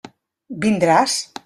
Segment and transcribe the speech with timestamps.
[0.65, 1.19] Vindràs?